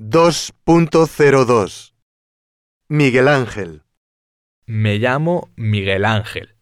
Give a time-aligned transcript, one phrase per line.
[0.00, 1.92] 2.02
[2.88, 3.82] Miguel Ángel
[4.64, 6.54] Me llamo Miguel Ángel.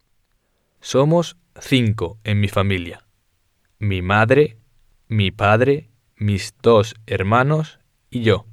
[0.81, 3.05] Somos cinco en mi familia.
[3.77, 4.57] Mi madre,
[5.07, 7.77] mi padre, mis dos hermanos
[8.09, 8.47] y yo.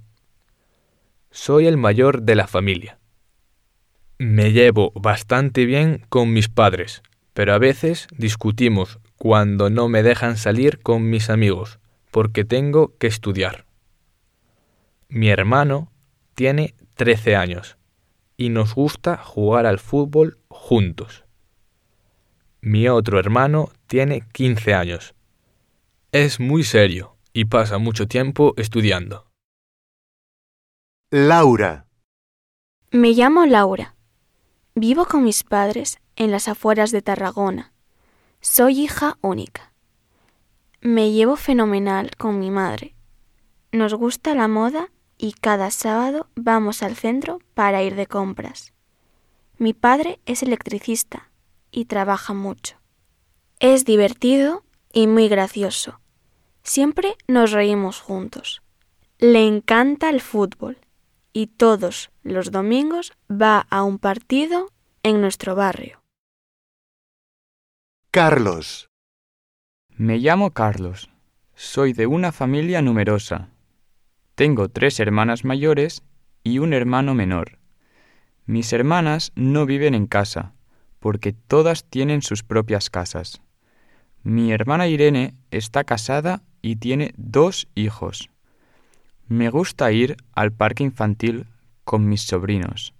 [1.30, 2.98] Soy el mayor de la familia.
[4.18, 10.36] Me llevo bastante bien con mis padres, pero a veces discutimos cuando no me dejan
[10.36, 11.78] salir con mis amigos,
[12.10, 13.64] porque tengo que estudiar.
[15.08, 15.92] Mi hermano
[16.34, 17.76] tiene 13 años
[18.36, 21.24] y nos gusta jugar al fútbol juntos.
[22.60, 25.14] Mi otro hermano tiene 15 años.
[26.12, 29.30] Es muy serio y pasa mucho tiempo estudiando.
[31.10, 31.86] Laura
[32.90, 33.94] Me llamo Laura.
[34.74, 37.72] Vivo con mis padres en las afueras de Tarragona.
[38.40, 39.72] Soy hija única.
[40.80, 42.94] Me llevo fenomenal con mi madre.
[43.72, 44.90] Nos gusta la moda
[45.24, 48.74] y cada sábado vamos al centro para ir de compras.
[49.56, 51.30] Mi padre es electricista
[51.70, 52.76] y trabaja mucho.
[53.58, 55.98] Es divertido y muy gracioso.
[56.62, 58.60] Siempre nos reímos juntos.
[59.18, 60.76] Le encanta el fútbol
[61.32, 64.68] y todos los domingos va a un partido
[65.02, 66.02] en nuestro barrio.
[68.10, 68.90] Carlos
[69.88, 71.08] Me llamo Carlos.
[71.54, 73.53] Soy de una familia numerosa.
[74.34, 76.02] Tengo tres hermanas mayores
[76.42, 77.58] y un hermano menor.
[78.46, 80.54] Mis hermanas no viven en casa,
[80.98, 83.42] porque todas tienen sus propias casas.
[84.24, 88.28] Mi hermana Irene está casada y tiene dos hijos.
[89.28, 91.46] Me gusta ir al parque infantil
[91.84, 92.92] con mis sobrinos.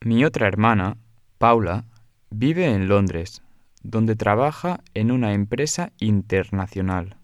[0.00, 0.98] Mi otra hermana,
[1.38, 1.86] Paula,
[2.30, 3.42] vive en Londres,
[3.82, 7.16] donde trabaja en una empresa internacional.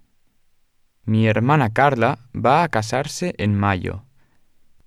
[1.08, 4.04] Mi hermana Carla va a casarse en mayo.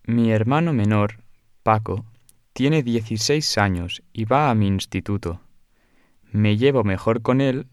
[0.06, 1.24] Mi hermano menor,
[1.64, 2.06] Paco,
[2.54, 5.42] tiene 16 años y va a mi instituto.
[6.32, 7.66] Me llevo mejor con él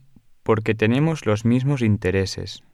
[0.44, 2.64] porque tenemos los mismos intereses.